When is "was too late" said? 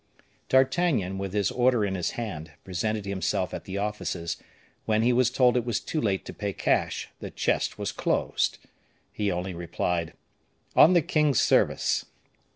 5.63-6.25